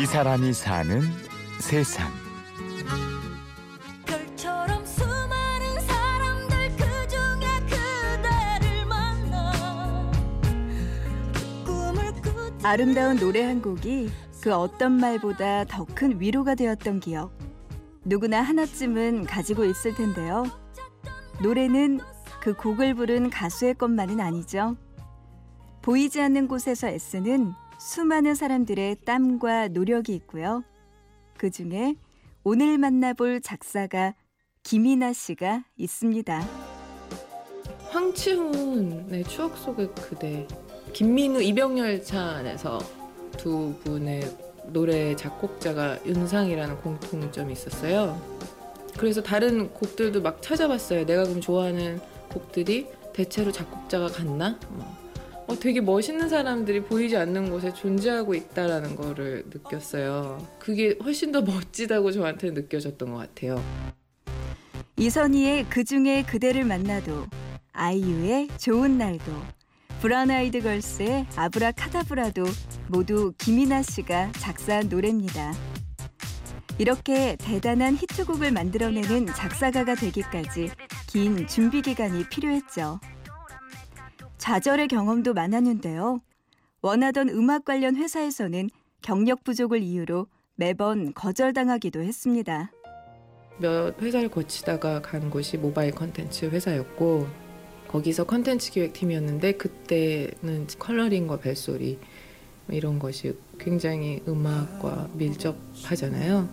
[0.00, 1.00] 이 사람이 사는
[1.60, 2.08] 세상.
[4.06, 10.10] 별처럼 수많은 사람들 그 중에 그대를 만나
[11.64, 14.10] 꿈을 꾸지 아름다운 노래 한 곡이
[14.40, 17.32] 그 어떤 말보다 더 큰 위로가 되었던 기억.
[18.04, 20.44] 누구나 하나쯤은 가지고 있을 텐데요.
[21.42, 22.00] 노래는
[22.40, 24.76] 그 곡을 부른 가수의 것만은 아니죠.
[25.82, 27.52] 보이지 않는 곳에서 애쓰는
[27.88, 30.62] 수많은 사람들의 땀과 노력이 있고요.
[31.38, 31.94] 그 중에
[32.44, 34.14] 오늘 만나볼 작사가
[34.62, 36.46] 김이나 씨가 있습니다.
[37.88, 40.46] 황치훈의 추억 속의 그대
[40.92, 42.78] 김민우 이병열차 안에서
[43.38, 44.36] 두 분의
[44.66, 48.20] 노래 작곡자가 윤상이라는 공통점이 있었어요.
[48.98, 51.06] 그래서 다른 곡들도 막 찾아봤어요.
[51.06, 54.60] 내가 그럼 좋아하는 곡들이 대체로 작곡자가 같나?
[54.72, 54.97] 어.
[55.48, 60.46] 어, 되게 멋있는 사람들이 보이지 않는 곳에 존재하고 있다라는 거를 느꼈어요.
[60.58, 63.62] 그게 훨씬 더 멋지다고 저한테 느껴졌던 것 같아요.
[64.98, 67.26] 이선희의 그중에 그대를 만나도
[67.72, 69.32] 아이유의 좋은 날도
[70.02, 72.44] 브라운 아이드 걸스의 아브라카다브라도
[72.88, 75.54] 모두 김이나 씨가 작사한 노래입니다.
[76.78, 80.70] 이렇게 대단한 히트곡을 만들어내는 작사가가 되기까지
[81.08, 83.00] 긴 준비 기간이 필요했죠.
[84.38, 86.20] 좌절의 경험도 많았는데요.
[86.80, 88.70] 원하던 음악 관련 회사에서는
[89.02, 92.70] 경력 부족을 이유로 매번 거절당하기도 했습니다.
[93.58, 97.26] 몇 회사를 거치다가 간 곳이 모바일 컨텐츠 회사였고
[97.88, 101.98] 거기서 컨텐츠 기획팀이었는데 그때는 컬러링과 벨소리
[102.66, 106.48] 뭐 이런 것이 굉장히 음악과 밀접하잖아요.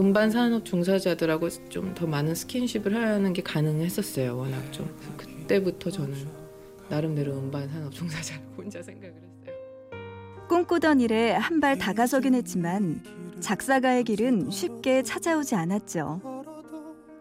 [0.00, 4.36] 음반 산업 종사자들하고 좀 더 많은 스킨십을 하는 게 가능했었어요.
[4.38, 6.14] 워낙 좀 그때부터 저는
[6.88, 9.28] 나름대로 음반 산업 종사자라고 혼자 생각을 했어요.
[10.48, 13.02] 꿈꾸던 일에 한 발 다가서긴 했지만
[13.40, 16.20] 작사가의 길은 쉽게 찾아오지 않았죠.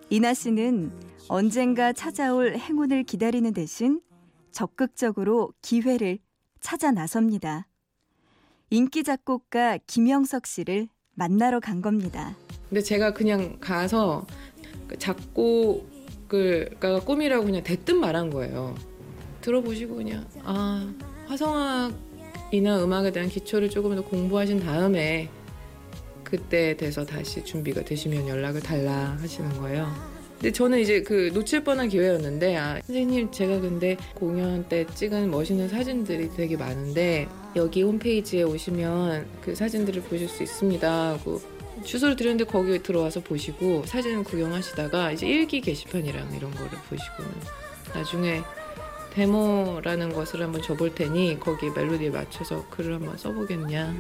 [0.10, 0.92] 이나 씨는
[1.28, 4.02] 언젠가 찾아올 행운을 기다리는 대신
[4.52, 6.20] 적극적으로 기회를
[6.62, 7.68] 찾아 나섭니다.
[8.70, 12.36] 인기 작곡가 김영석 씨를 만나러 간 겁니다.
[12.70, 14.26] 근데 제가 그냥 가서
[14.88, 18.76] 그 작곡을 가 꿈이라고 그냥 대뜸 말한 거예요.
[19.48, 20.86] 들어보시고 그냥 아
[21.28, 25.30] 화성학이나 음악에 대한 기초를 조금 더 공부하신 다음에
[26.24, 29.90] 그때 돼서 다시 준비가 되시면 연락을 달라 하시는 거예요.
[30.34, 35.70] 근데 저는 이제 그 놓칠 뻔한 기회였는데 아 선생님 제가 근데 공연 때 찍은 멋있는
[35.70, 41.42] 사진들이 되게 많은데 여기 홈페이지에 오시면 그 사진들을 보실 수 있습니다 하고
[41.84, 47.32] 주소를 드렸는데 거기 들어와서 보시고 사진 구경하시다가 이제 일기 게시판이랑 이런 거를 보시고는
[47.94, 48.42] 나중에
[49.18, 53.96] 데모라는 것을 한번 줘볼 테니 거기 멜로디에 맞춰서 글을 한번 써보겠냐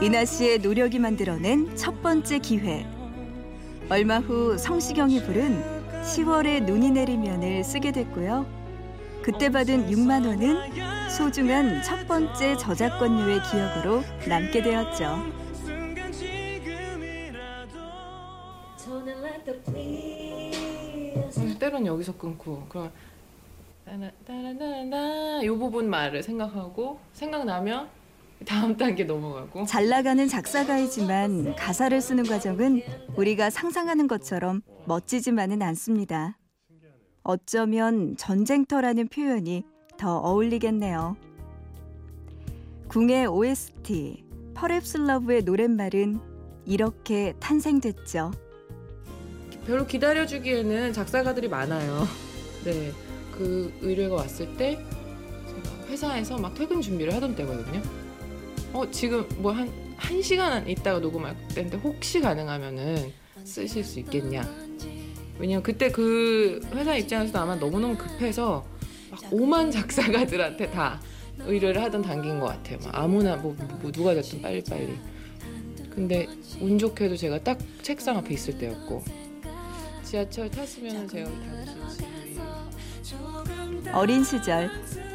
[0.00, 2.86] 이나 씨의 노력이 만들어낸 첫 번째 기회.
[3.90, 5.62] 얼마 후 성시경이 부른
[6.02, 8.46] 10월에 눈이 내리면을 쓰게 됐고요.
[9.22, 15.14] 그때 받은 6만 원은 소중한 첫 번째 저작권료의 기억으로 남게 되었죠.
[21.36, 22.90] 음, 때론 여기서 끊고 그럼
[23.84, 27.88] 따라 따라따라 요 부분 말을 생각하고 생각나면
[28.46, 32.82] 다음 단계 넘어가고 잘 나가는 작사가이지만 가사를 쓰는 과정은
[33.16, 36.38] 우리가 상상하는 것처럼 멋지지만은 않습니다.
[37.22, 39.64] 어쩌면 전쟁터라는 표현이
[39.96, 41.16] 더 어울리겠네요.
[42.88, 46.18] 궁의 OST 퍼랩스 러브의 노랫말은
[46.66, 48.32] 이렇게 탄생됐죠.
[49.66, 52.04] 별로 기다려주기에는 작사가들이 많아요.
[52.64, 52.92] 네,
[53.42, 54.78] 그 의뢰가 왔을 때
[55.46, 57.82] 제가 회사에서 막 퇴근 준비를 하던 때거든요.
[58.72, 63.12] 어 지금 뭐 한 한 시간 있다가 녹음할 때인데 혹시 가능하면은
[63.44, 64.42] 쓰실 수 있겠냐?
[65.38, 68.64] 왜냐면 그때 그 회사 입장에서도 아마 너무너무 급해서
[69.10, 71.00] 막 오만 작사가들한테 다
[71.38, 72.78] 의뢰를 하던 단계인 것 같아요.
[72.84, 74.98] 막 아무나 뭐, 뭐 누가 됐든 빨리빨리.
[75.90, 76.26] 근데
[76.60, 79.04] 운 좋게도 제가 딱 책상 앞에 있을 때였고
[80.02, 82.02] 지하철 탔으면 제가 다시
[83.92, 84.70] 어린 시절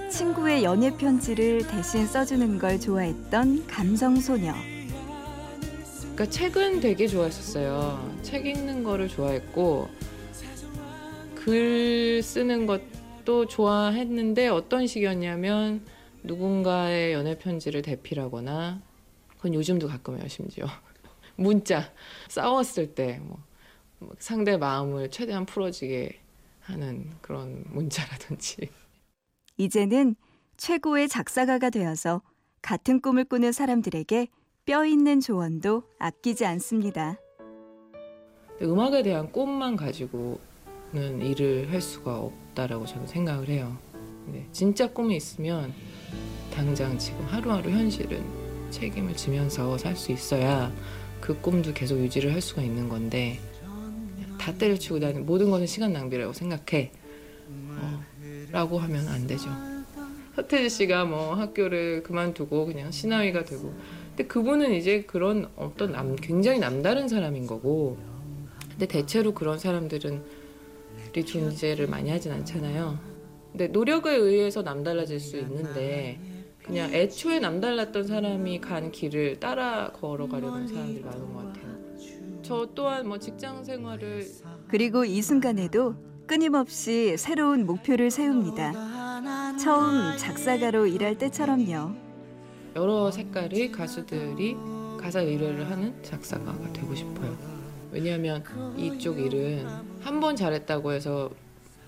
[0.10, 4.54] 친구의 연애 편지를 대신 써주는 걸 좋아했던 감성 소녀.
[6.02, 8.18] 그러니까 책은 되게 좋아했었어요.
[8.24, 9.90] 책 읽는 거를 좋아했고
[11.36, 15.86] 글 쓰는 것도 좋아했는데 어떤 식이었냐면
[16.24, 18.82] 누군가의 연애 편지를 대필하거나
[19.38, 20.66] 그건 요즘도 가끔 해요 심지어
[21.38, 21.92] 문자
[22.28, 23.22] 싸웠을 때
[24.00, 26.20] 뭐 상대 마음을 최대한 풀어지게
[26.68, 28.70] 하는 그런 문자라든지
[29.58, 30.16] 이제는
[30.58, 32.22] 최고의 작사가가 되어서
[32.62, 34.28] 같은 꿈을 꾸는 사람들에게
[34.66, 37.18] 뼈 있는 조언도 아끼지 않습니다.
[38.62, 43.78] 음악에 대한 꿈만 가지고는 일을 할 수가 없다라고 저는 생각을 해요.
[44.52, 45.74] 진짜 꿈이 있으면
[46.54, 48.24] 당장 지금 하루하루 현실은
[48.72, 50.72] 책임을 지면서 살 수 있어야
[51.22, 53.40] 그 꿈도 계속 유지를 할 수가 있는 건데
[54.48, 56.92] 다 때려치고 나는 모든 것은 시간 낭비라고 생각해.
[57.50, 58.04] 어,
[58.50, 59.50] 라고 하면 안 되죠.
[60.38, 63.74] 서태지 씨가 뭐 학교를 그만두고 그냥 신하위가 되고
[64.10, 67.98] 근데 그분은 이제 그런 어떤 남, 굉장히 남다른 사람인 거고
[68.70, 70.24] 근데 대체로 그런 사람들은
[71.10, 73.00] 우리 존재를 많이 하진 않잖아요.
[73.52, 76.20] 근데 노력에 의해서 남달라질 수 있는데
[76.68, 81.78] 그냥 애초에 남달랐던 사람이 간 길을 따라 걸어가려는 사람들이 많은 것 같아요.
[82.42, 84.26] 저 또한 뭐 직장 생활을
[84.68, 85.96] 그리고 이 순간에도
[86.28, 89.56] 끊임없이 새로운 목표를 세웁니다.
[89.58, 91.96] 처음 작사가로 일할 때처럼요.
[92.76, 94.56] 여러 색깔의 가수들이
[95.00, 97.36] 가사 의뢰를 하는 작사가가 되고 싶어요.
[97.92, 98.44] 왜냐하면
[98.78, 99.66] 이쪽 일은
[100.02, 101.30] 한 번 잘했다고 해서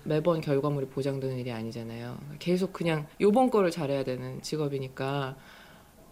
[0.04, 2.18] 매번 결과물이 보장되는 일이 아니잖아요.
[2.38, 5.36] 계속 그냥 요번 거를 잘해야 되는 직업이니까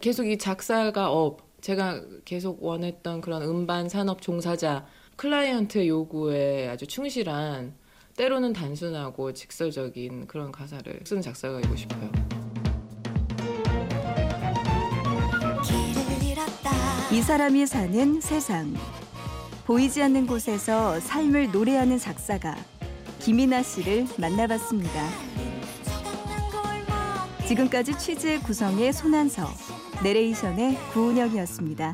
[0.00, 4.86] 계속 이 작사가 업 제가 계속 원했던 그런 음반 산업 종사자
[5.16, 7.74] 클라이언트의 요구에 아주 충실한
[8.16, 12.10] 때로는 단순하고 직설적인 그런 가사를 쓰는 작사가이고 싶어요.
[17.10, 18.74] 이 사람이 사는 세상.
[19.66, 22.56] 보이지 않는 곳에서 삶을 노래하는 작사가
[23.28, 25.06] 김이나 씨를 만나봤습니다.
[27.46, 29.46] 지금까지 취재 구성의 손한서,
[30.02, 31.92] 내레이션의 구은영이었습니다.